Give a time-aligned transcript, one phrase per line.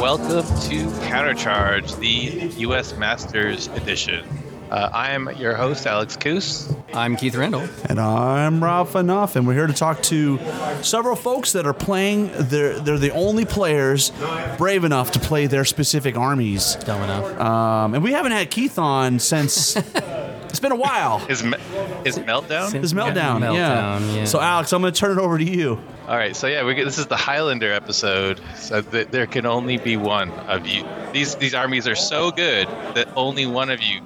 [0.00, 2.96] Welcome to Countercharge, the U.S.
[2.98, 4.26] Masters Edition.
[4.70, 6.70] Uh, I am your host, Alex Coos.
[6.92, 7.66] I'm Keith Randall.
[7.88, 10.38] And I'm Rob Fanoff, and we're here to talk to
[10.82, 12.30] several folks that are playing.
[12.34, 14.12] They're, they're the only players
[14.58, 16.74] brave enough to play their specific armies.
[16.76, 17.40] Dumb enough.
[17.40, 19.76] Um, and we haven't had Keith on since
[20.56, 21.24] it's been a while.
[21.28, 21.58] Is me-
[22.04, 22.72] is meltdown?
[22.72, 24.24] His meltdown, Meltdown, yeah.
[24.24, 25.78] So, Alex, I'm going to turn it over to you.
[26.08, 28.40] All right, so yeah, we get, this is the Highlander episode.
[28.56, 30.84] So th- there can only be one of you.
[31.12, 34.00] These these armies are so good that only one of you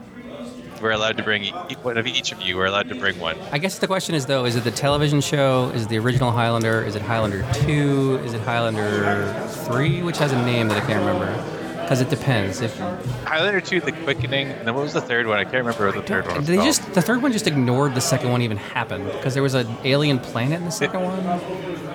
[0.81, 1.45] we're allowed to bring.
[1.45, 1.51] E-
[1.83, 3.37] one of each of you We're allowed to bring one.
[3.53, 5.71] I guess the question is though: Is it the television show?
[5.75, 6.83] Is it the original Highlander?
[6.83, 8.19] Is it Highlander Two?
[8.25, 11.50] Is it Highlander Three, which has a name that I can't remember?
[11.91, 12.61] Because it depends.
[12.61, 12.79] If
[13.25, 15.39] Highlander two, the Quickening, and then what was the third one?
[15.39, 16.65] I can't remember what the third one was they called.
[16.65, 19.67] just the third one just ignored the second one even happened because there was an
[19.83, 21.19] alien planet in the second one.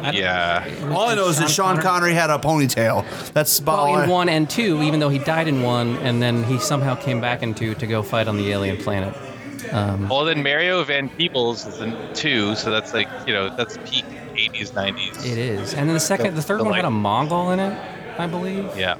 [0.03, 0.65] I- yeah.
[0.83, 3.05] was- All I know is that Sean Connery had a ponytail.
[3.31, 5.95] That's about all Well, I- in one and two, even though he died in one,
[5.99, 9.15] and then he somehow came back in two to go fight on the alien planet.
[9.71, 13.77] Um, Well, then Mario Van Peebles is in two, so that's like you know that's
[13.85, 14.03] peak
[14.35, 15.19] '80s '90s.
[15.25, 16.91] it is, and then the second, the third The one had a.
[16.91, 17.79] Mongol in it,
[18.19, 18.69] I believe.
[18.77, 18.95] Yeah.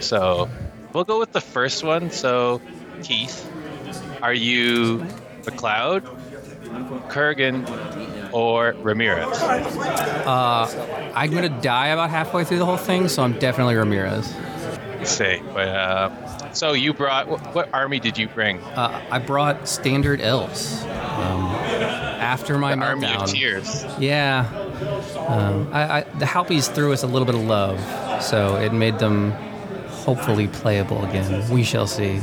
[0.00, 0.48] So
[0.92, 2.10] we'll go with the first one.
[2.10, 2.60] So,
[3.02, 3.50] Keith,
[4.22, 5.06] are you
[5.46, 6.04] MacLeod,
[7.08, 9.40] Kurgan, or Ramirez?
[9.42, 14.32] Uh, I'm gonna die about halfway through the whole thing, so I'm definitely Ramirez.
[15.04, 18.60] Say, but uh, so you brought what, what army did you bring?
[18.62, 21.50] Uh, I brought standard elves um,
[22.20, 23.84] after my The army of tears.
[23.98, 24.48] Yeah,
[25.28, 27.80] um, I, I, the Halpi's threw us a little bit of love,
[28.22, 29.32] so it made them
[29.88, 31.48] hopefully playable again.
[31.50, 32.20] We shall see.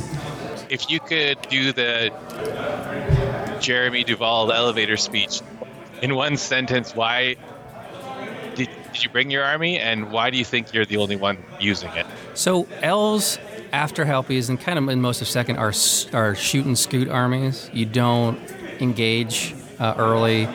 [0.69, 2.11] If you could do the
[3.59, 5.41] Jeremy Duvall elevator speech
[6.01, 7.35] in one sentence, why
[8.55, 11.37] did, did you bring your army, and why do you think you're the only one
[11.59, 12.05] using it?
[12.33, 13.37] So elves
[13.73, 15.73] after Halpi's and kind of in most of second are
[16.13, 17.69] are shoot and scoot armies.
[17.73, 18.39] You don't
[18.79, 20.47] engage uh, early.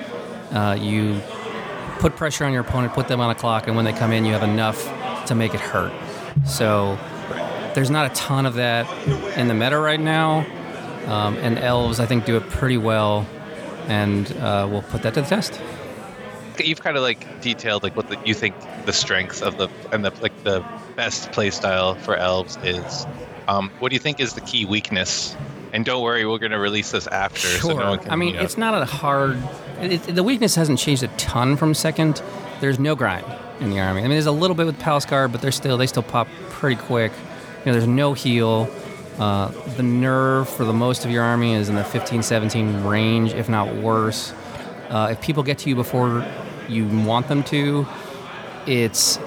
[0.50, 1.20] Uh, you
[1.98, 4.24] put pressure on your opponent, put them on a clock, and when they come in,
[4.24, 4.82] you have enough
[5.26, 5.92] to make it hurt.
[6.46, 6.98] So
[7.74, 8.86] there's not a ton of that
[9.36, 10.46] in the meta right now,
[11.06, 13.26] um, and elves I think do it pretty well,
[13.86, 15.60] and uh, we'll put that to the test.
[16.58, 18.54] you've kind of like detailed like what the, you think
[18.86, 20.64] the strengths of the and the like the
[20.96, 23.06] best playstyle for elves is.
[23.48, 25.36] Um, what do you think is the key weakness?
[25.72, 28.10] And don't worry, we're going to release this after, so no one can.
[28.10, 29.36] I mean, you know- it's not a hard.
[29.80, 32.22] It, the weakness hasn't changed a ton from second.
[32.60, 33.26] There's no grind
[33.60, 34.00] in the army.
[34.00, 36.28] I mean, there's a little bit with Palace Guard, but they're still they still pop
[36.50, 37.12] pretty quick.
[37.60, 38.70] You know, there's no heal.
[39.18, 43.32] Uh, the nerve for the most of your army is in the 15, 17 range,
[43.32, 44.32] if not worse.
[44.90, 46.26] Uh, if people get to you before
[46.68, 47.86] you want them to,
[48.66, 49.18] it's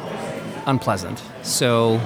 [0.66, 1.22] unpleasant.
[1.42, 2.00] So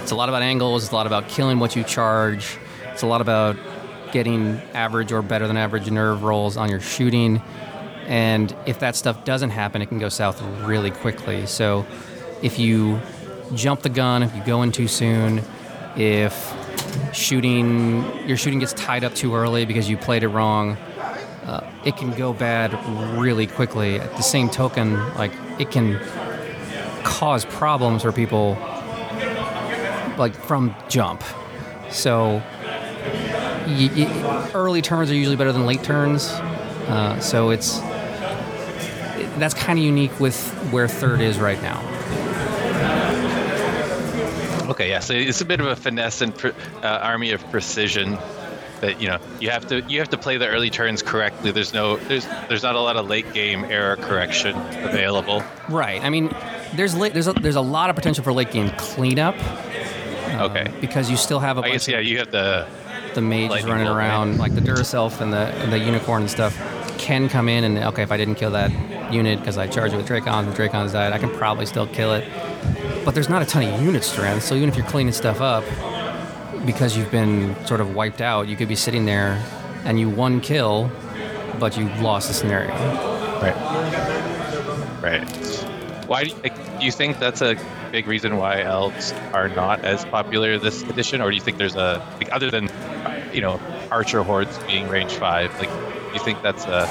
[0.00, 0.84] it's a lot about angles.
[0.84, 2.58] It's a lot about killing what you charge.
[2.92, 3.56] It's a lot about
[4.14, 7.42] getting average or better than average nerve rolls on your shooting.
[8.06, 11.46] And if that stuff doesn't happen, it can go south really quickly.
[11.46, 11.84] So
[12.40, 13.00] if you
[13.54, 15.42] jump the gun, if you go in too soon,
[15.96, 16.54] if
[17.12, 20.76] shooting your shooting gets tied up too early because you played it wrong,
[21.46, 22.72] uh, it can go bad
[23.18, 23.98] really quickly.
[23.98, 25.98] At the same token, like it can
[27.02, 28.56] cause problems for people
[30.16, 31.24] like from jump.
[31.90, 32.40] So
[33.66, 36.28] y- y- early turns are usually better than late turns.
[36.88, 40.38] Uh, so it's it- that's kind of unique with
[40.72, 41.80] where third is right now.
[44.70, 44.98] okay, yeah.
[45.00, 46.52] So it's a bit of a finesse and pre-
[46.82, 48.18] uh, army of precision.
[48.80, 51.52] That you know, you have to you have to play the early turns correctly.
[51.52, 55.42] There's no there's there's not a lot of late game error correction available.
[55.70, 56.02] Right.
[56.02, 56.34] I mean,
[56.74, 59.36] there's late, there's a, there's a lot of potential for late game cleanup
[60.34, 60.70] Okay.
[60.80, 62.00] because you still have a I guess yeah.
[62.00, 62.66] You have the
[63.14, 64.06] the mages Lightning running bolt, right?
[64.06, 66.56] around, like the Duraself and the and the unicorn and stuff,
[66.98, 68.70] can come in and okay, if I didn't kill that
[69.12, 72.12] unit because I charged it with Drakons and Drakons died, I can probably still kill
[72.12, 72.28] it.
[73.04, 75.64] But there's not a ton of unit strength, so even if you're cleaning stuff up,
[76.64, 79.42] because you've been sort of wiped out, you could be sitting there
[79.84, 80.90] and you one kill,
[81.58, 82.70] but you lost the scenario.
[83.40, 83.54] Right.
[85.02, 85.28] Right.
[86.06, 87.56] Why do you, do you think that's a
[87.94, 91.76] big reason why elves are not as popular this edition, or do you think there's
[91.76, 92.68] a like, other than
[93.32, 95.56] you know archer hordes being range five?
[95.60, 96.88] Like, do you think that's a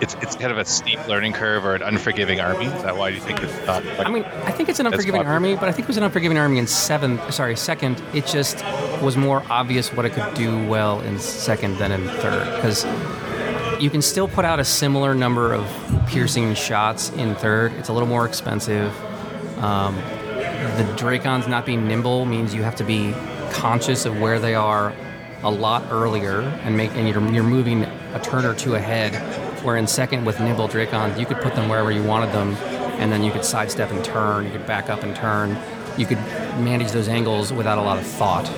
[0.00, 2.66] it's it's kind of a steep learning curve or an unforgiving army?
[2.66, 3.84] Is that why you think it's not?
[3.84, 6.04] Like, I mean, I think it's an unforgiving army, but I think it was an
[6.04, 7.34] unforgiving army in seventh.
[7.34, 8.00] Sorry, second.
[8.14, 8.64] It just
[9.02, 12.84] was more obvious what it could do well in second than in third because
[13.82, 15.66] you can still put out a similar number of
[16.06, 17.72] piercing shots in third.
[17.72, 18.94] It's a little more expensive.
[19.58, 19.98] Um,
[20.76, 23.14] the Drakons not being nimble means you have to be
[23.52, 24.92] conscious of where they are
[25.42, 29.14] a lot earlier and make and you're, you're moving a turn or two ahead.
[29.64, 32.54] Where in second with nimble Drakons, you could put them wherever you wanted them,
[33.00, 34.44] and then you could sidestep and turn.
[34.44, 35.56] You could back up and turn.
[35.98, 36.18] You could
[36.58, 38.48] manage those angles without a lot of thought.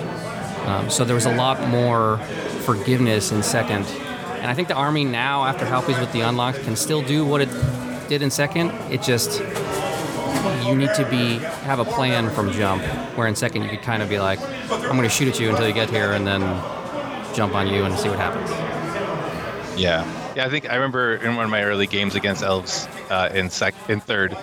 [0.67, 2.19] Um, so there was a lot more
[2.65, 3.87] forgiveness in second.
[3.87, 7.41] And I think the Army now, after Halpi's with the unlock, can still do what
[7.41, 7.49] it
[8.09, 8.71] did in second.
[8.91, 9.41] It just
[10.67, 12.83] you need to be have a plan from jump.
[13.17, 14.41] Where in second you could kind of be like,
[14.71, 16.41] I'm going to shoot at you until you get here, and then
[17.35, 18.51] jump on you and see what happens.
[19.79, 20.05] Yeah,
[20.35, 20.45] yeah.
[20.45, 23.75] I think I remember in one of my early games against elves uh, in sec
[23.89, 24.37] in third,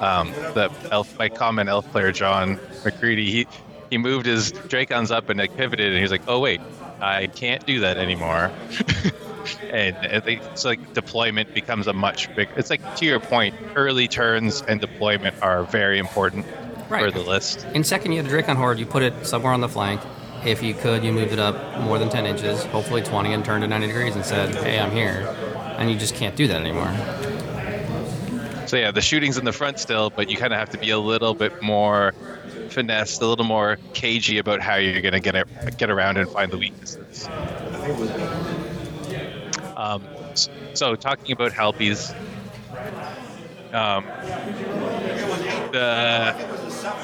[0.00, 3.46] um, the elf my common elf player John McCready he
[3.90, 6.60] he moved his Drakons up and like pivoted and he was like, oh wait,
[7.00, 8.50] I can't do that anymore.
[9.70, 9.96] and
[10.26, 12.52] it's like deployment becomes a much bigger.
[12.56, 16.46] It's like to your point, early turns and deployment are very important
[16.88, 17.64] for the list.
[17.74, 18.78] In second, you had the Drakon Horde.
[18.78, 20.00] You put it somewhere on the flank.
[20.44, 23.62] If you could, you moved it up more than 10 inches, hopefully 20, and turned
[23.62, 25.26] it 90 degrees and said, "Hey, I'm here."
[25.78, 26.92] And you just can't do that anymore.
[28.66, 30.90] So yeah, the shooting's in the front still, but you kind of have to be
[30.90, 32.12] a little bit more
[32.70, 36.28] finesse, a little more cagey about how you're going to get it, get around and
[36.30, 37.28] find the weaknesses.
[39.82, 40.04] Um,
[40.74, 42.14] so talking about Halpi's,
[43.72, 44.04] um,
[45.72, 46.36] the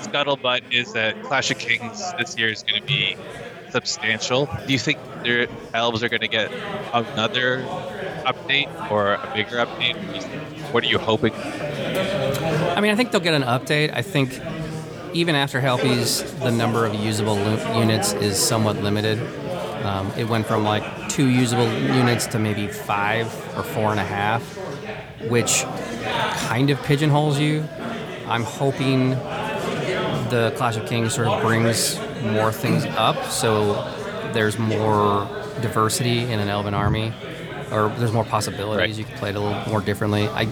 [0.05, 3.17] scuttlebutt is that Clash of Kings this year is going to be
[3.71, 4.49] substantial.
[4.65, 6.53] Do you think their elves are going to get
[6.93, 7.63] another
[8.25, 9.97] update or a bigger update?
[10.73, 11.35] What are you hoping?
[11.35, 13.93] I mean, I think they'll get an update.
[13.93, 14.41] I think
[15.15, 17.39] even after Halpi's, the number of usable
[17.77, 19.19] units is somewhat limited.
[19.85, 23.27] Um, it went from like two usable units to maybe five
[23.57, 24.43] or four and a half,
[25.29, 25.65] which
[26.49, 27.65] kind of pigeonholes you.
[28.27, 29.11] I'm hoping
[30.31, 33.75] the Clash of Kings sort of brings more things up, so
[34.33, 35.27] there's more
[35.63, 37.13] diversity in an Elven army,
[37.73, 38.79] or there's more possibilities.
[38.79, 38.99] Right.
[38.99, 40.29] You can play it a little more differently.
[40.29, 40.49] I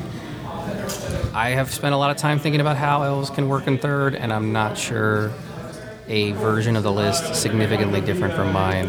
[1.35, 4.15] I have spent a lot of time thinking about how elves can work in third,
[4.15, 5.33] and I'm not sure
[6.09, 8.89] a version of the list significantly different from mine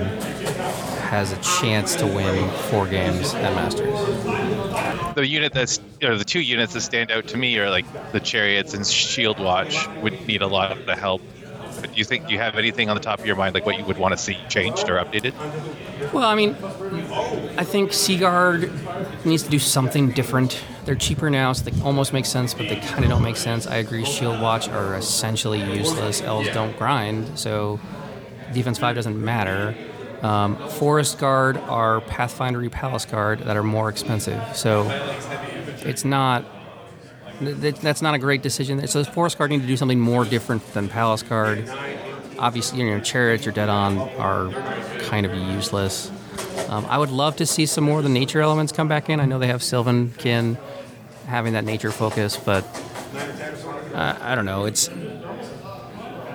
[1.09, 5.15] has a chance to win four games at Masters.
[5.15, 8.19] the unit that's or the two units that stand out to me are like the
[8.19, 11.21] chariots and shield watch would need a lot of the help
[11.79, 13.65] but do you think do you have anything on the top of your mind like
[13.65, 15.33] what you would want to see changed or updated
[16.13, 16.55] Well, I mean,
[17.57, 18.71] I think Seaguard
[19.25, 20.61] needs to do something different.
[20.87, 23.67] They're cheaper now, so they almost make sense, but they kind of don't make sense.
[23.67, 24.05] I agree.
[24.05, 26.21] Shield Watch are essentially useless.
[26.21, 27.79] Elves don't grind, so
[28.53, 29.75] defense five doesn't matter.
[30.21, 34.87] Um, Forest Guard are Pathfindery Palace Guard that are more expensive, so
[35.85, 36.45] it's not.
[37.39, 38.87] th- th- That's not a great decision.
[38.87, 41.69] So Forest Guard need to do something more different than Palace Guard
[42.39, 44.51] obviously, you know, chariots you're dead on are
[45.09, 46.11] kind of useless.
[46.69, 49.19] Um, I would love to see some more of the nature elements come back in.
[49.19, 50.55] I know they have Sylvan Kin
[51.27, 52.63] having that nature focus, but
[53.93, 54.65] uh, I don't know.
[54.65, 54.89] It's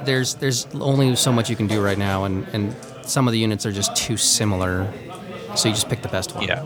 [0.05, 3.39] there's there's only so much you can do right now, and and some of the
[3.39, 4.93] units are just too similar.
[5.57, 6.45] So you just pick the best one.
[6.49, 6.65] yeah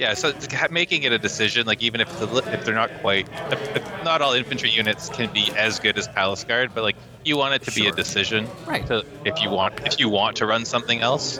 [0.00, 0.32] yeah so
[0.72, 4.20] making it a decision like even if the, if they're not quite if, if not
[4.20, 7.62] all infantry units can be as good as palace guard but like you want it
[7.62, 8.84] to be a decision Right.
[8.88, 11.38] to, if you want if you want to run something else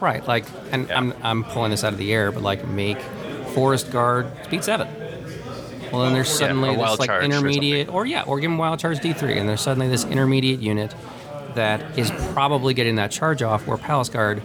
[0.00, 0.26] Right.
[0.26, 0.98] Like, and Yeah.
[0.98, 2.98] I'm I'm pulling this out of the air, but like make
[3.54, 4.88] Forest Guard speed seven.
[5.92, 8.58] Well, then there's suddenly or this like Charge or intermediate, or, yeah, or give them
[8.58, 10.92] Wild Charge D3, and there's suddenly this intermediate unit
[11.54, 13.66] that is probably getting that charge off.
[13.66, 14.42] Where Palace Guard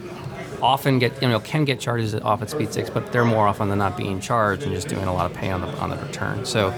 [0.62, 3.70] often get you know can get charges off at speed six, but they're more often
[3.70, 5.98] than not being charged and just doing a lot of pay on the on the
[5.98, 6.46] return.
[6.46, 6.70] So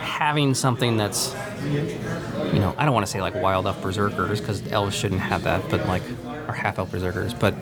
[0.00, 4.70] having something that's you know I don't want to say like Wild Elf Berserkers because
[4.70, 6.02] elves shouldn't have that, but like
[6.48, 7.54] or half elf berserkers, but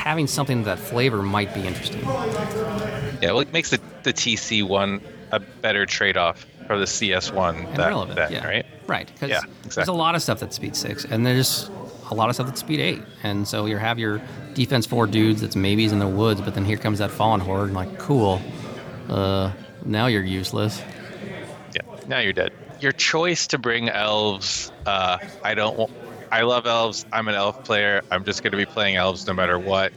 [0.00, 2.00] having something that flavor might be interesting.
[2.00, 7.56] yeah well it makes the, the tc one a better trade-off for the cs one
[7.56, 8.30] and that, relevant.
[8.30, 8.46] yeah.
[8.46, 9.06] right Right.
[9.06, 9.42] Because Yeah,
[9.72, 11.70] there's a lot of stuff that's speed six, and there's
[12.10, 13.00] a lot of stuff that's speed eight.
[13.22, 14.20] And so you have your
[14.52, 17.68] defense four dudes that's maybes in the woods, but then here comes that fallen horde,
[17.68, 18.42] and like, cool.
[19.08, 19.52] Uh,
[19.84, 20.82] now you're useless.
[21.72, 22.52] yeah now you're dead
[22.82, 24.72] your choice to bring elves.
[24.86, 25.90] Uh, I don't.
[26.30, 27.06] I love elves.
[27.12, 28.02] I'm an elf player.
[28.10, 29.92] I'm just going to be playing elves no matter what.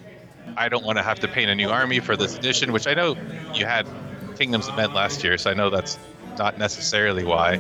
[0.58, 2.94] I don't want to have to paint a new army for this edition, which I
[2.94, 3.16] know
[3.54, 3.88] you had
[4.38, 5.98] Kingdoms of Men last year, so I know that's
[6.38, 7.58] not necessarily why.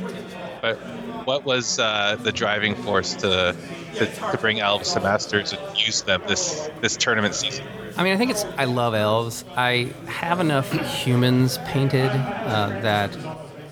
[0.61, 0.77] But
[1.25, 3.55] what was uh, the driving force to,
[3.95, 7.65] to to bring elves to Masters and use them this this tournament season?
[7.95, 8.43] I mean, I think it's.
[8.57, 9.45] I love elves.
[9.55, 13.15] I have enough humans painted uh, that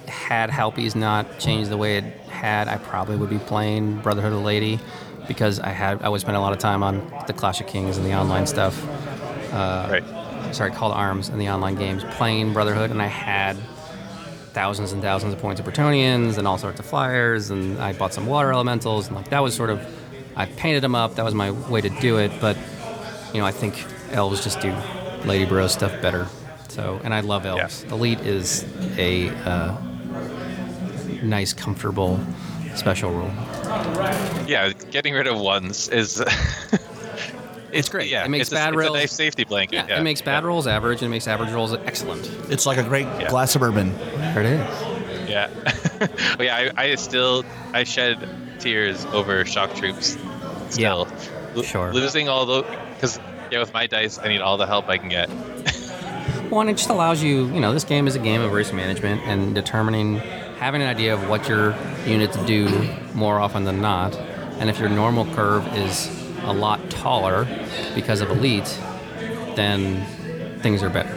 [0.07, 4.39] had Halpi's not changed the way it had, I probably would be playing Brotherhood of
[4.39, 4.79] the Lady
[5.27, 7.97] because I had I would spend a lot of time on the Clash of Kings
[7.97, 8.75] and the online stuff.
[9.53, 10.03] Uh, Right.
[10.55, 13.55] Sorry, Call to Arms and the online games, playing Brotherhood, and I had
[14.53, 18.13] thousands and thousands of points of Bretonnians and all sorts of flyers, and I bought
[18.13, 19.79] some water elementals, and like that was sort of,
[20.35, 21.15] I painted them up.
[21.15, 22.57] That was my way to do it, but
[23.33, 24.75] you know, I think elves just do
[25.23, 26.27] Lady Bro stuff better.
[26.67, 27.83] So, and I love elves.
[27.85, 28.65] Elite is
[28.97, 29.77] a uh,
[31.21, 32.19] nice, comfortable
[32.75, 33.31] special rule.
[34.47, 36.23] Yeah, getting rid of ones is.
[37.73, 38.09] It's great.
[38.09, 38.97] Yeah, it makes it's a, bad it's rolls.
[38.97, 39.85] a nice safety blanket.
[39.87, 42.29] yeah, it makes bad rolls average, and it makes average rolls excellent.
[42.49, 43.29] It's like a great Yeah.
[43.29, 43.97] glass of bourbon.
[43.97, 45.29] There it is.
[45.29, 45.49] Yeah,
[46.35, 48.27] but yeah, I, I still I shed
[48.59, 50.17] tears over shock troops.
[50.69, 51.07] Still,
[51.55, 51.93] Lo- sure.
[51.93, 52.63] losing all the
[52.95, 55.29] because yeah, with my dice, I need all the help I can get.
[56.49, 58.73] Well, and it just allows you, you know, this game is a game of risk
[58.73, 60.21] management and determining,
[60.61, 61.75] having an idea of what your
[62.05, 62.69] units do
[63.15, 64.15] more often than not.
[64.59, 66.07] And if your normal curve is
[66.43, 67.47] a lot taller
[67.95, 68.79] because of elite,
[69.55, 70.05] then
[70.59, 71.09] things are better.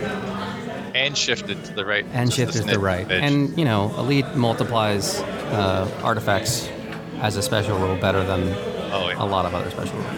[0.95, 2.07] and shifted to the right.
[2.13, 3.05] And just a shift is the right.
[3.11, 3.23] edge.
[3.23, 6.71] And, you know, elite multiplies uh, artifacts
[7.19, 8.45] as a special rule better than
[8.93, 10.15] oh yeah, a lot of other special rules.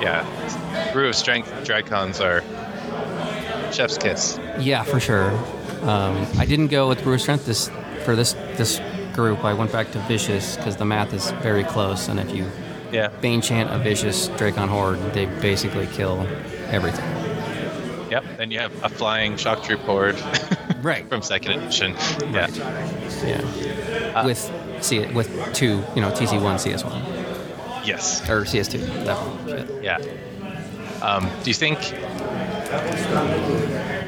[0.00, 0.90] yeah.
[0.92, 2.42] Brew of Strength Drakons are
[3.72, 4.40] chef's kiss.
[4.58, 5.32] Yeah, for sure.
[5.82, 7.70] Um, I didn't go with Brew of Strength this
[8.06, 8.80] for this this
[9.12, 9.44] group.
[9.44, 12.46] I went back to Vicious because the math is very close, and if you
[12.92, 16.26] Yeah, Bane chant a Vicious Drakon Horde, they basically kill
[16.70, 17.04] everything.
[18.10, 18.24] yep.
[18.38, 20.16] and you have a flying shock troop horde
[20.82, 21.08] Right.
[21.08, 21.94] from second edition.
[22.32, 22.48] Yeah,
[23.26, 24.24] Yeah.
[24.24, 24.40] with
[24.80, 27.02] C with two, you know, TC one, CS one,
[27.84, 28.22] yes.
[28.30, 28.78] or CS two.
[29.04, 29.48] That one.
[29.48, 29.82] Shit.
[29.82, 29.98] Yeah.
[31.02, 31.78] Um, do you think?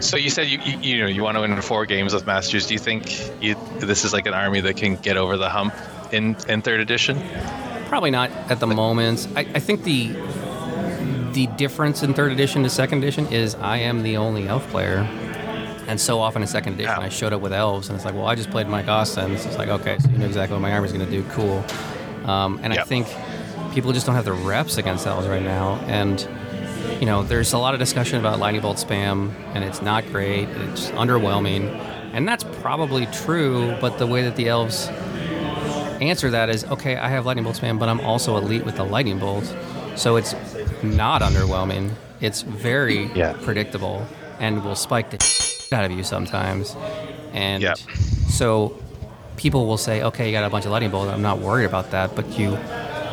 [0.00, 2.66] So you said you, you you know you want to win four games with Masters.
[2.66, 5.74] Do you think you, this is like an army that can get over the hump
[6.12, 7.20] in in third edition?
[7.86, 9.26] Probably not at the moment.
[9.34, 10.12] I, I think the
[11.32, 15.06] the difference in third edition to second edition is I am the only elf player.
[15.88, 16.92] And so often in second edition.
[16.92, 19.32] I showed up with elves, and it's like, well, I just played Mike Austin.
[19.32, 21.22] It's like, okay, so you know exactly what my army's going to do.
[21.30, 21.64] Cool.
[22.28, 23.06] Um, and I think
[23.72, 25.76] people just don't have the reps against elves right now.
[25.86, 26.28] And,
[27.00, 30.48] you know, there's a lot of discussion about lightning bolt spam, and it's not great.
[30.48, 31.68] It's underwhelming.
[32.12, 34.88] And that's probably true, but the way that the elves
[36.00, 38.84] answer that is okay, I have lightning bolt spam, but I'm also elite with the
[38.84, 39.44] lightning bolt.
[39.96, 40.34] So it's
[40.82, 41.90] not underwhelming.
[42.20, 43.34] It's very Yeah.
[43.42, 44.06] predictable
[44.40, 45.18] and will spike the
[45.76, 46.74] out of you sometimes.
[47.32, 47.74] And Yeah.
[48.28, 48.72] so
[49.36, 51.12] people will say, okay, you got a bunch of lightning bolts.
[51.12, 52.56] I'm not worried about that, but you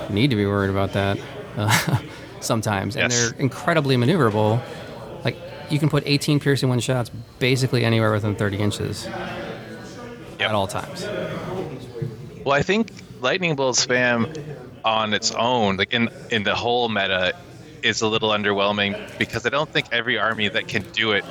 [0.10, 1.18] need to be worried about that
[1.58, 1.98] uh,
[2.46, 2.96] sometimes.
[2.96, 3.32] And Yes.
[3.32, 4.62] they're incredibly maneuverable.
[5.24, 5.38] Like
[5.70, 7.10] you can put 18 piercing one shots
[7.40, 10.50] basically anywhere within 30 inches Yep.
[10.50, 11.08] at all times.
[12.44, 14.30] Well, I think lightning bolt spam
[14.84, 17.34] on its own, like in in the whole meta,
[17.82, 21.25] is a little underwhelming because I don't think every army that can do it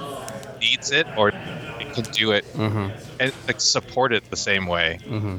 [0.61, 2.89] needs it or it can do it Mm-hmm.
[3.21, 4.99] and like support it the same way.
[5.07, 5.39] Mhm.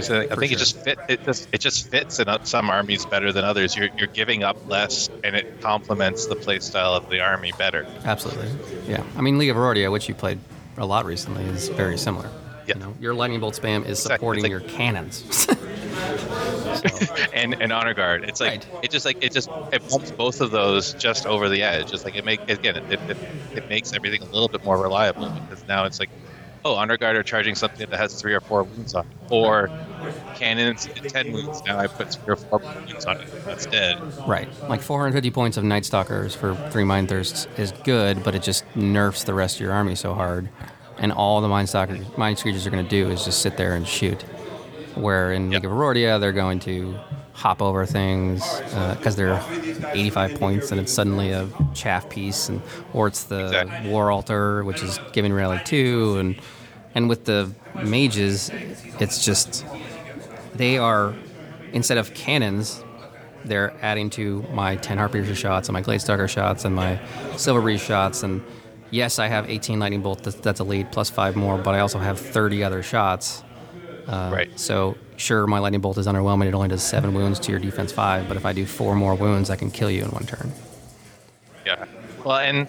[0.00, 0.44] So I think sure.
[0.44, 0.98] it just fit.
[1.08, 3.76] It just it just fits in some armies better than others.
[3.76, 7.86] You're you're giving up less, and it complements the playstyle of the army better.
[8.04, 8.48] Absolutely.
[8.86, 9.02] Yeah.
[9.16, 10.38] I mean, League of Rhordia, which you played
[10.76, 12.30] a lot recently, is very similar.
[12.66, 12.74] Yeah.
[12.74, 15.46] You know, your lightning bolt spam is supporting It's your cannons.
[17.32, 18.24] and and honor guard.
[18.24, 18.84] It's like Right.
[18.84, 21.92] it just like it just it bumps both of those just over the edge.
[21.92, 23.16] It's like it make again it, it,
[23.54, 26.10] it makes everything a little bit more reliable because now it's like
[26.64, 29.12] oh honor guard are charging something that has three or four wounds on it.
[29.30, 29.70] or
[30.34, 33.98] cannons at ten wounds now I put three or four wounds on it That's dead.
[34.26, 34.48] right.
[34.68, 38.64] Like 450 points of Night Stalkers for three Mind Thirsts is good, but it just
[38.76, 40.48] nerfs the rest of your army so hard.
[40.98, 43.74] And all the Mind Stalkers, Mind Screechers are going to do is just sit there
[43.74, 44.22] and shoot.
[44.94, 45.62] Where in Yep.
[45.62, 46.98] League of Rhordia, they're going to
[47.38, 48.42] hop over things
[48.96, 49.40] because they're
[49.92, 52.60] 85 points and it's suddenly a chaff piece, and
[52.92, 53.90] or it's the Exactly.
[53.90, 56.40] War Altar, which is giving rally two, and
[56.94, 57.48] and with the
[57.84, 58.50] mages,
[58.98, 59.64] it's just
[60.54, 61.14] they are
[61.72, 62.82] instead of cannons,
[63.44, 66.98] they're adding to my 10 Harpiercer shots and my Glade Stalker shots and my
[67.36, 68.22] Silver Breeze shots.
[68.24, 68.42] And
[68.90, 71.98] yes, I have 18 Lightning Bolt, that's, that's lead plus five more, but I also
[72.00, 73.44] have 30 other shots.
[74.08, 74.58] Uh, Right.
[74.58, 76.46] So sure, my lightning bolt is underwhelming.
[76.48, 79.14] It only does seven wounds to your defense five, but if I do four more
[79.14, 80.50] wounds, I can kill you in one turn.
[81.66, 81.84] Yeah.
[82.24, 82.66] Well, and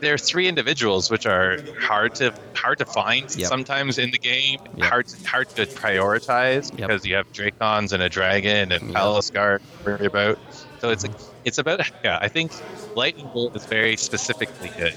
[0.00, 3.48] there are three individuals which are hard to hard to find Yep.
[3.48, 4.58] sometimes in the game.
[4.76, 4.88] Yep.
[4.88, 6.88] Hard hard to prioritize Yep.
[6.88, 9.22] because you have Drakons and a dragon and Yep.
[9.34, 10.38] To worry about.
[10.80, 11.12] So it's like
[11.44, 12.18] it's about yeah.
[12.20, 12.52] I think
[12.96, 14.92] Lightning Bolt is very specifically good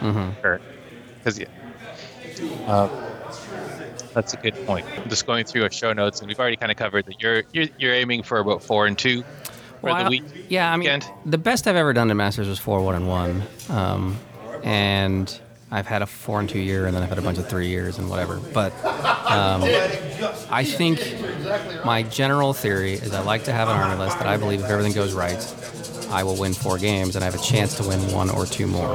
[0.00, 0.30] hmm
[1.18, 1.46] because yeah.
[2.66, 2.90] Um,
[4.14, 4.86] that's a good point.
[4.96, 7.42] I'm just going through our show notes, and we've already kind of covered that you're
[7.52, 9.26] you're, you're aiming for about four and two for
[9.82, 10.22] Well, the I- week.
[10.48, 11.04] Yeah, I mean, weekend.
[11.26, 14.18] the best I've ever done in Masters was four one and one, um,
[14.62, 15.40] and
[15.70, 17.68] I've had a four and two year, and then I've had a bunch of three
[17.68, 18.36] years and whatever.
[18.52, 19.62] But um,
[20.50, 21.00] I think
[21.84, 24.70] my general theory is I like to have an army list that I believe if
[24.70, 25.38] everything goes right,
[26.10, 28.66] I will win four games, and I have a chance to win one or two
[28.66, 28.90] more.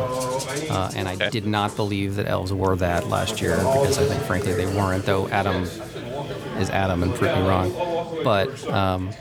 [0.70, 1.30] Uh, and I Okay.
[1.30, 5.06] did not believe that elves were that last year because I think, frankly, they weren't.
[5.06, 5.64] Though Adam
[6.60, 7.72] is Adam and prove me wrong,
[8.24, 8.50] but.
[8.70, 9.12] Um,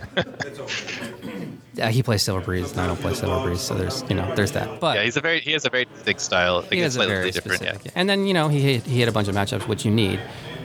[1.74, 4.32] yeah, he plays Silver Breeze, and I don't play Silver Breeze, so there's you know
[4.34, 4.80] there's that.
[4.80, 6.62] But Yeah, he's a very he has a very distinct style.
[6.62, 7.58] He has a very different.
[7.58, 7.84] specific.
[7.86, 7.92] Yeah.
[7.94, 10.20] And then you know he hit, he had a bunch of matchups which you need,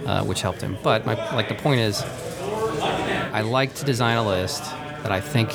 [0.05, 0.77] uh, which helped him.
[0.83, 2.01] But my like the point is,
[3.31, 4.63] I like to design a list
[5.03, 5.51] that I think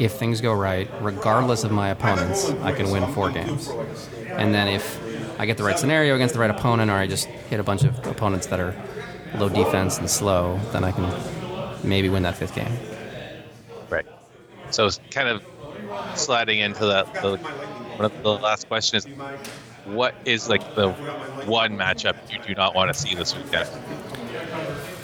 [0.00, 3.68] if things go right, regardless of my opponents, I can win four games.
[4.30, 4.98] And then if
[5.38, 7.84] I get the right scenario against the right opponent, or I just hit a bunch
[7.84, 8.74] of opponents that are
[9.34, 11.12] low defense and slow, then I can
[11.86, 12.72] maybe win that fifth game.
[13.90, 14.06] Right.
[14.70, 15.42] So it's kind of
[16.18, 17.12] sliding into that.
[17.14, 17.38] The,
[18.22, 19.04] the last question is,
[19.84, 20.92] what is like the
[21.44, 23.68] one matchup you do not want to see this weekend?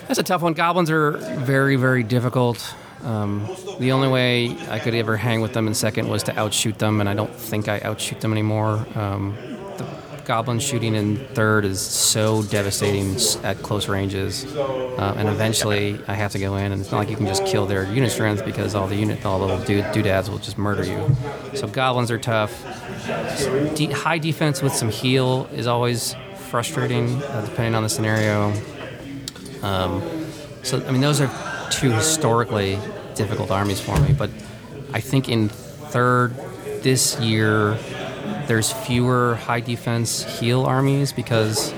[0.09, 0.55] That's a tough one.
[0.55, 2.75] Goblins are very, very difficult.
[3.03, 3.49] Um,
[3.79, 7.01] the only way I could ever hang with them in second was to outshoot them,
[7.01, 8.85] and I don't think I outshoot them anymore.
[8.95, 9.37] Um,
[9.77, 9.87] the
[10.25, 16.33] goblin shooting in third is so devastating at close ranges, uh, and eventually I have
[16.33, 18.75] to go in, and it's not like you can just kill their unit strength because
[18.75, 21.17] all the unit, all the little dude, doodads will just murder you.
[21.55, 22.51] So goblins are tough.
[23.77, 26.17] De- high defense with some heal is always
[26.49, 28.53] frustrating, uh, depending on the scenario.
[29.63, 30.03] Um,
[30.63, 31.29] so, I mean, those are
[31.71, 32.79] two historically
[33.15, 34.13] difficult armies for me.
[34.13, 34.31] But
[34.93, 36.35] I think in third
[36.83, 37.77] this year,
[38.47, 41.73] there's fewer high defense heal armies because,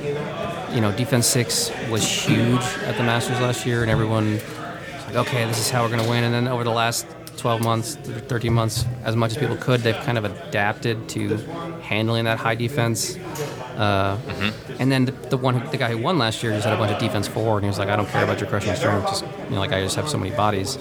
[0.72, 5.16] you know, defense six was huge at the Masters last year, and everyone was like,
[5.16, 6.24] okay, this is how we're going to win.
[6.24, 7.06] And then over the last
[7.38, 11.36] 12 months, 13 months, as much as people could, they've kind of adapted to
[11.82, 13.16] handling that high defense.
[13.78, 14.16] Uh,
[14.80, 16.92] And then the, the one, the guy who won last year, just had a bunch
[16.92, 19.24] of defense forward, and he was like, "I don't care about your crushing strength, just
[19.48, 20.78] you know, like I just have so many bodies."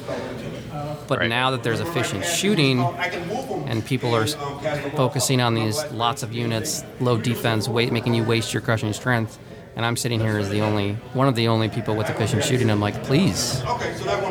[1.08, 1.30] But Right.
[1.30, 2.82] now that there's efficient shooting,
[3.68, 4.28] and people are
[4.96, 9.38] focusing on these lots of units, low defense, weight, making you waste your crushing strength,
[9.76, 12.70] and I'm sitting here as the only one of the only people with efficient shooting.
[12.70, 13.62] I'm like, please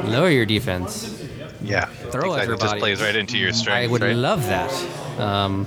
[0.05, 1.23] lower your defense.
[1.63, 1.87] Yeah.
[1.87, 2.35] Throw exactly.
[2.35, 2.63] It everybody.
[2.63, 3.89] just plays right into your strength.
[3.89, 4.15] I would right?
[4.15, 4.71] love that.
[5.19, 5.67] Um,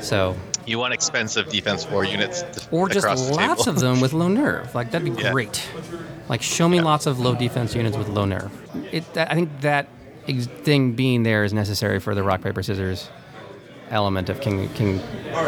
[0.00, 0.36] so,
[0.70, 4.72] You want expensive defense four units or just lots of them with low nerve.
[4.72, 5.32] Like that'd be Yeah.
[5.32, 5.68] great.
[6.28, 8.52] Like show me lots of low defense units with low nerve.
[8.92, 9.88] It, I think that
[10.28, 13.10] ex- thing being there is necessary for the rock paper scissors
[13.90, 15.00] element of King, King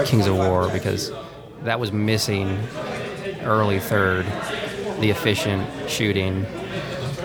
[0.07, 1.13] Kings of War because
[1.63, 2.59] that was missing
[3.43, 4.27] early third,
[4.99, 6.45] the efficient shooting,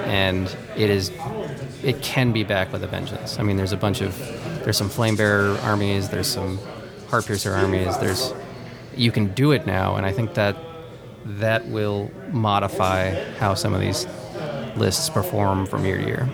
[0.06, 1.12] and it is
[1.84, 3.40] it can be back with a vengeance.
[3.40, 4.16] I mean, there's a bunch of
[4.64, 6.60] there's some flame bearer armies, there's some
[7.10, 8.34] heart piercer armies, there's
[8.96, 10.58] you can do it now, and I think that
[11.26, 14.08] that will modify how some of these
[14.76, 16.28] lists perform from year to year.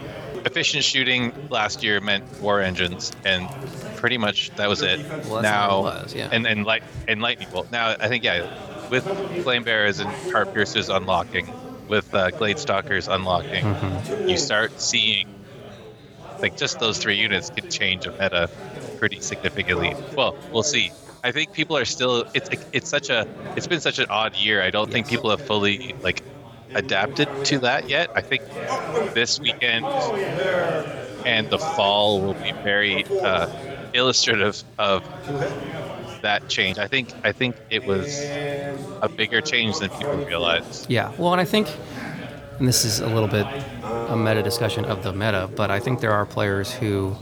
[0.46, 3.50] Efficient shooting last year meant war engines, and
[3.98, 5.00] pretty much that was it.
[5.28, 6.30] Well, now, it was, yeah.
[6.32, 7.72] and and light and lightning bolt.
[7.72, 9.04] Now I think yeah, with
[9.44, 11.48] flame bearers and heart piercers unlocking,
[11.88, 14.28] with uh, glade stalkers unlocking, Mm-hmm.
[14.28, 15.28] you start seeing
[16.42, 18.50] like just those three units can change a meta
[19.04, 19.94] pretty significantly.
[20.16, 20.90] Well, we'll see.
[21.26, 22.24] I think people are still.
[22.34, 23.28] It's it's such a.
[23.58, 24.62] It's been such an odd year.
[24.62, 26.24] I don't think people have fully like
[26.74, 28.12] adapted to that yet.
[28.16, 28.44] I think
[29.14, 29.86] this weekend
[31.26, 33.50] and the fall will be very uh,
[33.94, 35.04] illustrative of
[36.22, 36.78] that change.
[36.78, 38.08] I think I think it was
[39.02, 40.90] a bigger change than people realized.
[40.90, 41.68] Yeah, well, and I think,
[42.58, 43.48] and this is a little bit
[43.84, 47.18] a meta discussion of the meta, but I think there are players who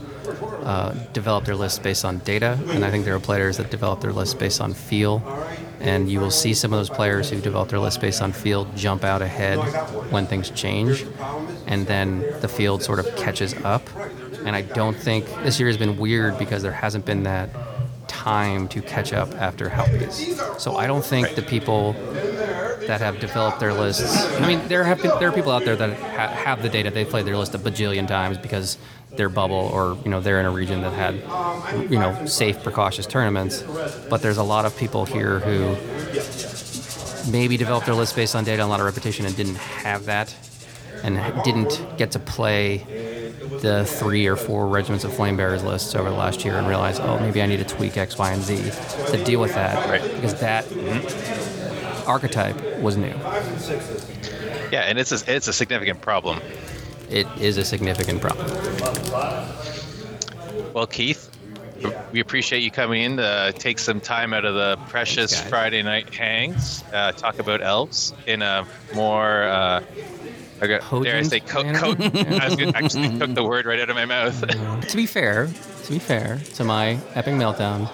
[0.64, 4.00] uh, develop their lists based on data, and I think there are players that develop
[4.00, 5.22] their lists based on feel.
[5.80, 8.66] And you will see some of those players who develop their lists based on feel
[8.76, 9.58] jump out ahead
[10.12, 11.04] when things change,
[11.66, 13.82] and then the field sort of catches up.
[14.44, 17.50] And I don't think this year has been weird because there hasn't been that
[18.06, 20.40] time to catch up after Halpi's.
[20.62, 21.94] So I don't think the people
[22.86, 24.24] that have developed their lists.
[24.40, 26.90] I mean, there have been, there are people out there that ha- have the data.
[26.90, 28.78] They've played their list a bajillion times because
[29.16, 31.14] their bubble or you know they're in a region that had
[31.90, 33.62] you know safe, precautious tournaments.
[34.08, 35.76] But there's a lot of people here who
[37.30, 40.06] maybe developed their list based on data and a lot of reputation and didn't have
[40.06, 40.34] that
[41.04, 42.78] and didn't get to play
[43.60, 46.98] the three or four regiments of flame bearers lists over the last year and realize,
[47.00, 48.56] oh, maybe I need to tweak X, Y, and Z
[49.10, 50.02] to deal with that Right.
[50.14, 50.64] because that
[52.06, 53.14] archetype was new.
[54.70, 56.40] Yeah, and it's a, it's a significant problem.
[57.10, 58.48] It is a significant problem.
[60.74, 61.28] Well, Keith,
[62.12, 65.48] we appreciate you coming in to take some time out of the precious guys.
[65.48, 69.80] Friday night hangs, uh, talk about elves in a more, uh,
[70.60, 73.90] I got- dare I say, co- co- I was actually took the word right out
[73.90, 74.40] of my mouth.
[74.88, 75.48] to be fair,
[75.84, 77.88] to be fair to my epic meltdown,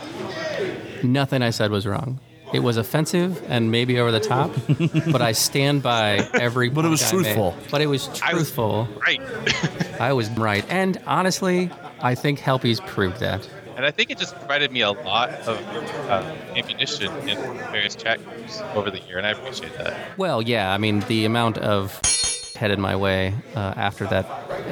[1.02, 2.20] nothing I said was wrong.
[2.52, 4.50] It was offensive and maybe over the top,
[5.12, 6.70] but I stand by every.
[6.70, 7.22] But it was point I made.
[7.34, 7.54] truthful.
[7.70, 8.26] But it was truthful.
[8.28, 8.88] I was- truthful.
[9.06, 10.00] right.
[10.00, 13.48] I was right, and honestly, I think Halpi's proved that.
[13.76, 15.56] And I think it just provided me a lot of
[16.08, 17.36] uh, ammunition in
[17.70, 20.16] various chat groups over the year, and I appreciate that.
[20.18, 22.00] Well, yeah, I mean the amount of
[22.56, 24.26] headed my way uh, after that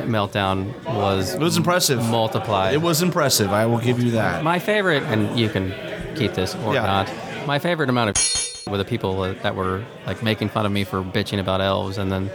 [0.08, 1.98] meltdown was It was impressive.
[2.08, 2.74] multiplied.
[2.74, 3.52] It was impressive.
[3.52, 4.42] I will give you that.
[4.42, 5.72] My favorite, and you can
[6.16, 6.82] keep this or Yeah.
[6.86, 7.08] not.
[7.46, 11.02] My favorite amount of were the people that were like making fun of me for
[11.02, 12.26] bitching about elves, and then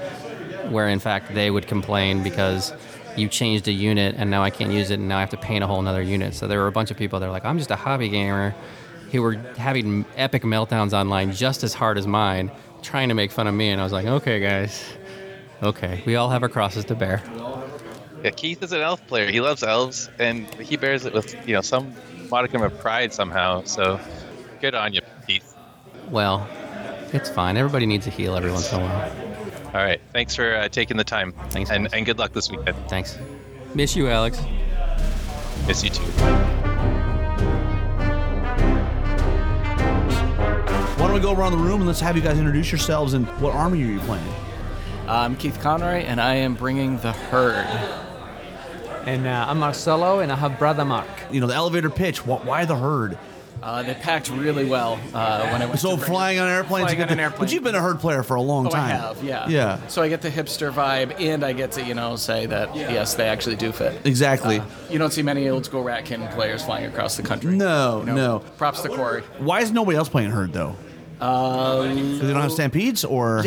[0.72, 2.74] where in fact they would complain because
[3.18, 5.38] you changed a unit and now I can't use it, and now I have to
[5.38, 6.34] paint a whole another unit.
[6.34, 8.56] So there were a bunch of people that were like, I'm just a hobby gamer,
[9.12, 12.50] who were having epic meltdowns online just as hard as mine,
[12.82, 14.84] trying to make fun of me, and I was like, okay, guys.
[15.62, 17.22] Okay, we all have our crosses to bear.
[18.24, 19.30] Yeah, Keith is an elf player.
[19.30, 21.94] He loves elves, and he bears it with you know some
[22.30, 23.64] modicum of pride somehow.
[23.64, 24.00] So
[24.62, 25.58] good on you, Keith.
[26.12, 26.48] Well,
[27.12, 27.58] it's fine.
[27.58, 29.12] Everybody needs a heal every once in a while.
[29.74, 31.34] All right, thanks for uh, taking the time.
[31.50, 31.94] Thanks, and guys.
[31.94, 32.78] and good luck this weekend.
[32.88, 33.18] Thanks.
[33.74, 34.40] Miss you, Alex.
[35.66, 36.04] Miss you too.
[40.94, 43.26] Why don't we go around the room and let's have you guys introduce yourselves and
[43.42, 44.24] what army are you playing?
[45.08, 47.66] I'm Keith Conroy, and I am bringing the herd.
[49.08, 51.08] And uh, I'm Marcelo, and I have Brotherhood.
[51.32, 52.24] You know, the elevator pitch.
[52.26, 53.18] Why the herd?
[53.64, 55.80] Uh, they packed really well uh, when I went.
[55.80, 56.86] So to flying on airplanes.
[56.86, 57.40] Flying you on get an airplane.
[57.42, 58.90] But you've been a herd player for a long Oh, I time.
[59.00, 59.48] have, yeah.
[59.48, 59.88] Yeah.
[59.88, 63.14] So I get the hipster vibe, and I get to, you know, say that yes,
[63.14, 64.04] they actually do fit.
[64.06, 64.60] Exactly.
[64.60, 67.56] Uh, you don't see many old school Ratkin players flying across the country.
[67.56, 68.40] No, You know, no.
[68.58, 69.22] Props to Corey.
[69.38, 70.76] Why is nobody else playing herd though?
[71.20, 73.44] Um, Because they don't have stampedes, or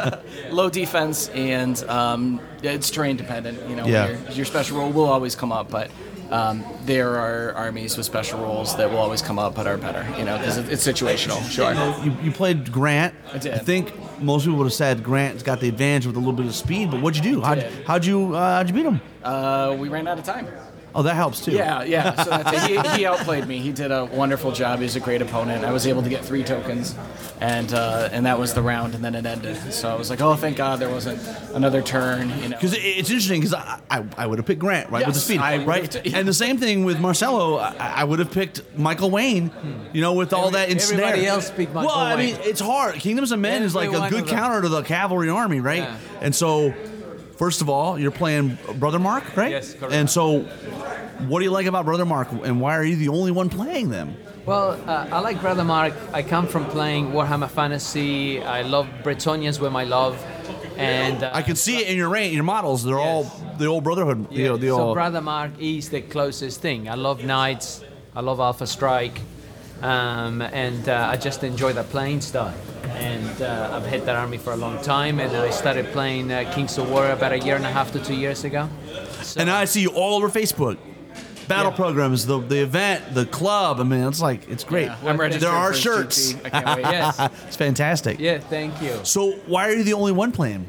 [0.50, 3.66] low defense, and um, it's terrain dependent.
[3.66, 4.08] You know, Yeah.
[4.08, 5.90] your, your special role will always come up, but
[6.34, 10.04] um, there are armies with special roles that will always come up, but are better.
[10.18, 11.40] You know, because it's situational.
[11.48, 11.72] Sure.
[12.04, 13.14] you, you played Grant.
[13.32, 13.54] I did.
[13.54, 16.46] I think most people would have said Grant's got the advantage with a little bit
[16.46, 16.90] of speed.
[16.90, 17.40] But what'd you do?
[17.40, 19.00] How'd, how'd you uh, how'd you beat him?
[19.22, 20.48] Uh, we ran out of time.
[20.96, 21.50] Oh, that helps too.
[21.52, 22.14] Yeah, yeah.
[22.22, 22.86] So that's it.
[22.86, 23.58] He, he outplayed me.
[23.58, 24.78] He did a wonderful job.
[24.78, 25.64] He was a great opponent.
[25.64, 26.94] I was able to get three tokens,
[27.40, 29.56] and uh, and that was the round, and then it ended.
[29.72, 31.20] So I was like, oh, thank God there wasn't
[31.52, 32.28] another turn.
[32.40, 32.56] You know.
[32.56, 35.24] Because it's interesting because I, I, I would have picked Grant right with the Yes,
[35.24, 38.62] speed I right would've and the same thing with Marcelo I, I would have picked
[38.78, 39.50] Michael Wayne
[39.92, 41.00] you know with all Every- that ensnare.
[41.06, 42.48] everybody else picked Michael well I mean Wayne.
[42.48, 44.36] it's hard Kingdoms of Men is like Every a one good of them.
[44.38, 45.96] counter to the cavalry army right Yeah.
[46.20, 46.72] and so
[47.36, 49.92] first of all you're playing Brotherhood right Yes, correct.
[49.94, 50.40] and so
[51.28, 54.16] what do you like about Brotherhood and why are you the only one playing them
[54.46, 55.94] Well, uh, I like Brotherhood.
[56.12, 58.42] I come from playing Warhammer Fantasy.
[58.42, 60.14] I love Bretonnians with my love,
[60.76, 63.06] and uh, I can see it in your range your models they're Yes.
[63.08, 63.22] all
[63.58, 66.88] the old Brotherhood you know, the so old Brother Mark is the closest thing.
[66.90, 67.82] I love Knights.
[68.14, 69.18] I love Alpha Strike,
[69.82, 72.54] um, and uh, I just enjoy the playing style.
[72.96, 76.50] And uh, I've had that army for a long time, and I started playing uh,
[76.54, 78.68] Kings of War about a year and a half to two years ago.
[79.22, 80.78] So, And now I see you all over Facebook.
[81.48, 81.76] Battle Yeah.
[81.76, 83.78] programs, the the event, the club.
[83.78, 84.86] I mean, it's like it's great.
[84.86, 86.34] Yeah, I'm registered there are shirts.
[86.42, 86.82] I can't wait.
[86.90, 88.18] yes, It's fantastic.
[88.18, 88.98] yeah, thank you.
[89.02, 90.64] So why are you the only one playing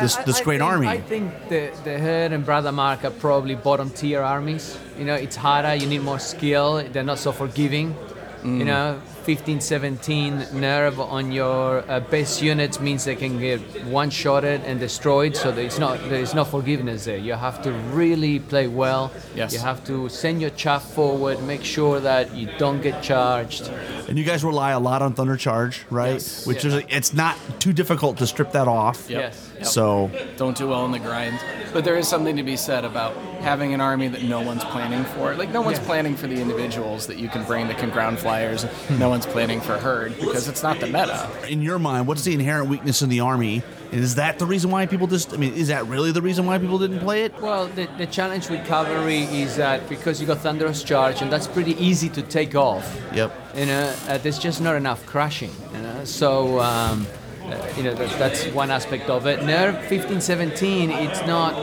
[0.00, 0.86] this I- this I great think- army?
[0.86, 4.78] I think the the Herd and Brotherhood are probably bottom tier armies.
[4.98, 5.74] You know, it's harder.
[5.74, 6.82] You need more skill.
[6.92, 7.94] They're not so forgiving.
[8.42, 8.58] Mm.
[8.58, 14.62] You know, 15, 17 nerve on your uh, base units means they can get one-shotted
[14.64, 15.36] and destroyed.
[15.36, 17.18] So there is not there is no forgiveness there.
[17.18, 19.12] You have to really play well.
[19.34, 19.52] Yes.
[19.52, 21.42] You have to send your chaff forward.
[21.42, 23.68] Make sure that you don't get charged.
[24.08, 26.12] And you guys rely a lot on Thunder Charge, right?
[26.14, 26.46] Yes.
[26.46, 26.76] Which Yeah.
[26.78, 29.10] is it's not too difficult to strip that off.
[29.10, 29.20] Yep.
[29.20, 29.47] Yes.
[29.58, 29.66] Yep.
[29.66, 31.38] So don't do well in the grind.
[31.72, 35.04] But there is something to be said about having an army that no one's planning
[35.04, 35.34] for.
[35.34, 38.66] Like no one's planning for the individuals that you can bring that can ground flyers.
[38.90, 41.28] No one's planning for herd because it's not the meta.
[41.48, 43.62] in your mind, what's the inherent weakness in the army?
[43.90, 45.32] And is that the reason why people just?
[45.32, 47.40] I mean, is that really the reason why people didn't play it?
[47.40, 51.46] Well, the, the challenge with cavalry is that because you got thunderous charge, and that's
[51.46, 52.84] pretty easy to take off.
[53.14, 53.32] Yep.
[53.56, 55.50] You know, uh, there's just not enough crashing.
[55.72, 57.06] You know, so um,
[57.52, 59.40] uh, you know that, that's one aspect of it.
[59.40, 61.54] Nerf 15, 17, it's not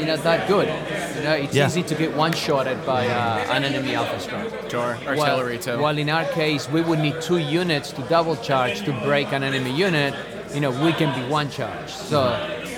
[0.00, 0.68] you know that good.
[1.16, 1.66] You know, it's Yeah.
[1.66, 4.50] easy to get one shotted by uh, an enemy alpha strike.
[4.70, 4.98] Sure.
[5.06, 5.78] Artillery while, too.
[5.78, 9.42] While in our case, we would need two units to double charge to break an
[9.44, 10.14] enemy unit.
[10.52, 11.90] You know, we can be one charge.
[11.90, 12.18] So,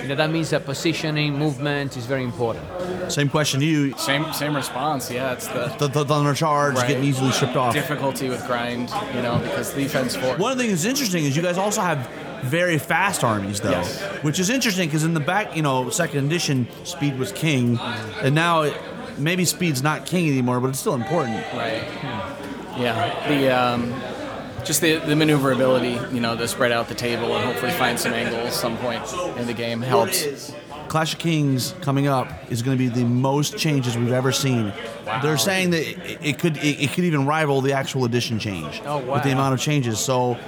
[0.03, 2.65] you know, that means that positioning, movement is very important.
[3.11, 3.95] Same question to you.
[3.99, 5.11] same same response.
[5.11, 6.89] Yeah, it's the The, the Thunder Charge Right.
[6.89, 7.73] getting easily stripped off.
[7.75, 8.91] difficulty with grind.
[9.15, 11.81] You know, because defense for One of the things that's interesting is you guys also
[11.81, 12.09] have
[12.45, 14.01] very fast armies, though, Yes.
[14.23, 17.79] which is interesting because in the back, you know, second edition, speed was king,
[18.23, 18.75] and now it,
[19.19, 21.37] maybe speed's not king anymore, but it's still important.
[21.55, 21.83] Right.
[22.79, 23.29] Yeah.
[23.29, 23.95] The um,
[24.65, 28.13] just the, the maneuverability, you know, to spread out the table and hopefully find some
[28.13, 29.03] angles some point
[29.39, 30.53] in the game helps.
[30.89, 34.73] Clash of Kings coming up is going to be the most changes we've ever seen.
[35.21, 38.81] They're saying that it, it could it, it could even rival the actual edition change
[38.85, 39.99] Oh, with the amount of changes.
[39.99, 40.39] So,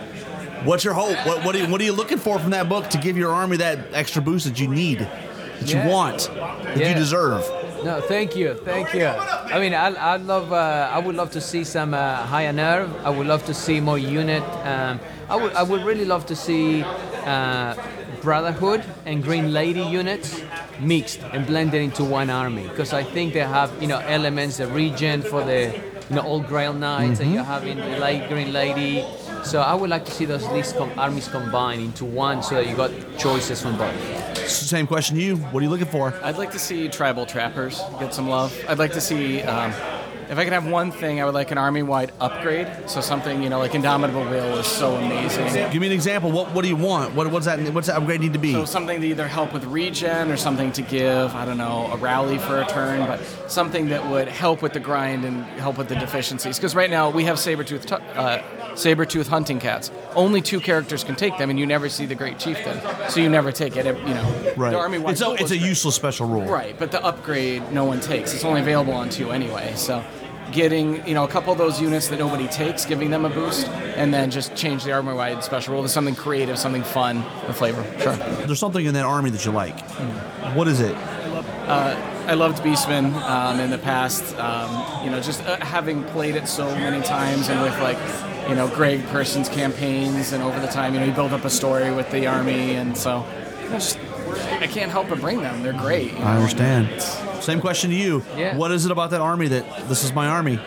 [0.64, 1.16] what's your hope?
[1.26, 3.32] What what are, you, what are you looking for from that book to give your
[3.32, 5.84] army that extra boost that you need, that Yeah.
[5.84, 6.28] you want,
[6.74, 7.44] that you deserve?
[7.84, 9.06] No, thank you, thank you.
[9.06, 12.90] I mean, I, I love, uh, I would love to see some uh, higher nerve.
[13.06, 14.42] I would love to see more unit.
[14.66, 16.82] Um, I would, I would really love to see
[17.24, 17.76] uh,
[18.20, 20.42] Brotherhood and Green Lady units
[20.80, 24.66] mixed and blended into one army because I think they have, you know, elements, the
[24.66, 25.72] region for the,
[26.10, 29.04] you know, Old Grail Knights, and you have in the late Green Lady.
[29.44, 32.66] So I would like to see those these com- armies combined into one, so that
[32.68, 34.48] you got choices from both.
[34.48, 35.36] Same question to you.
[35.36, 36.12] What are you looking for?
[36.22, 38.52] I'd like to see tribal trappers get some love.
[38.68, 39.72] I'd like to see, um,
[40.28, 42.68] if I could have one thing, I would like an army-wide upgrade.
[42.86, 45.70] So something, you know, like Indomitable Will is so amazing.
[45.70, 46.30] Give me an example.
[46.30, 47.14] What what do you want?
[47.14, 47.58] What what's that?
[47.72, 48.52] What's that upgrade need to be?
[48.52, 51.96] So something to either help with regen or something to give, I don't know, a
[51.96, 55.88] rally for a turn, but something that would help with the grind and help with
[55.88, 56.56] the deficiencies.
[56.58, 59.90] Because right now we have Sabretooth, tu- uh, Sabretooth hunting cats.
[60.14, 62.80] Only two characters can take them, and you never see the Great Chieftain.
[63.10, 64.52] So you never take it, you know.
[64.56, 64.70] right.
[64.70, 66.44] The army it's a it's a useless special rule.
[66.44, 68.34] Right, but the upgrade no one takes.
[68.34, 69.72] It's only available on two anyway.
[69.74, 70.04] So
[70.52, 73.68] getting, you know, a couple of those units that nobody takes, giving them a boost,
[73.68, 77.54] and then just change the army wide special rule to something creative, something fun, and
[77.54, 77.84] flavor.
[78.00, 78.16] Sure.
[78.46, 79.78] There's something in that army that you like.
[80.54, 80.96] What is it?
[82.28, 84.36] I loved Beastman um, in the past.
[84.38, 87.98] Um, you know, just uh, having played it so many times and with like,
[88.48, 91.50] you know, Greg Person's campaigns and over the time, you know, you build up a
[91.50, 93.24] story with the army, and so
[93.62, 93.98] you know, just
[94.60, 95.62] I can't help but bring them.
[95.62, 96.12] They're great.
[96.12, 97.27] you know, I and understand.
[97.40, 98.22] Same question to you.
[98.36, 98.56] Yeah.
[98.56, 100.58] What is it about that army that this is my army?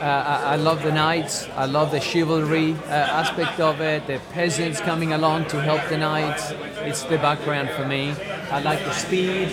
[0.00, 1.46] Uh, I, I love the knights.
[1.56, 4.06] I love the chivalry uh, aspect of it.
[4.06, 6.52] The peasants coming along to help the knights.
[6.78, 8.12] It's the background for me.
[8.50, 9.48] I like the speed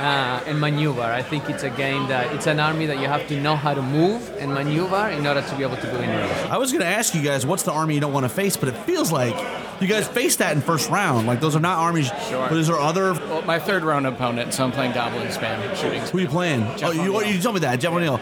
[0.00, 1.02] uh, and maneuver.
[1.02, 3.72] I think it's a game that it's an army that you have to know how
[3.72, 6.50] to move and maneuver in order to be able to do anything.
[6.50, 8.56] I was going to ask you guys what's the army you don't want to face,
[8.56, 9.34] but it feels like
[9.80, 11.26] you guys faced that in first round.
[11.26, 12.10] Like those are not armies.
[12.28, 12.48] Sure.
[12.48, 13.14] But is there other?
[13.14, 16.00] Well, my third round opponent, so I'm playing Goblin Spam shooting.
[16.00, 16.62] Who are you playing?
[16.76, 17.32] Jeff oh, you, O'Neill.
[17.32, 18.18] you told me that, Jeff O'Neill.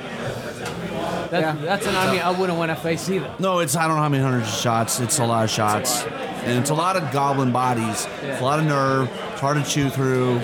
[1.30, 1.52] That, Yeah.
[1.60, 3.34] That's an army I wouldn't want to face either.
[3.38, 5.00] No, it's I don't know how many hundreds of shots.
[5.00, 8.06] It's a lot of shots, and it's a lot of goblin bodies.
[8.22, 9.10] It's a lot of nerve.
[9.32, 10.40] It's hard to chew through.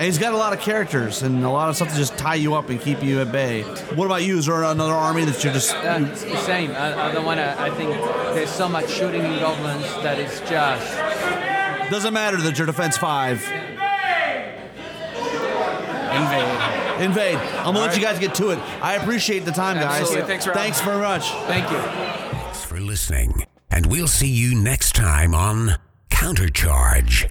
[0.00, 2.36] And he's got a lot of characters and a lot of stuff to just tie
[2.36, 3.64] you up and keep you at bay.
[3.94, 4.38] What about you?
[4.38, 5.74] Is there another army that you're just?
[5.74, 6.70] Uh, it's the same.
[6.70, 7.60] I, I don't want to.
[7.60, 7.90] I think
[8.34, 13.42] there's so much shooting in goblins that it's just Doesn't matter that you're defense five.
[16.16, 17.02] Invade.
[17.02, 17.36] Invade.
[17.36, 18.58] I'm gonna let you guys get to it.
[18.80, 20.00] I appreciate the time, guys.
[20.00, 20.28] Absolutely.
[20.28, 20.56] Thanks, Rob.
[20.56, 21.30] Thanks very much.
[21.46, 21.76] thank you.
[21.76, 25.74] Thanks for listening, and we'll see you next time on
[26.08, 27.30] Countercharge.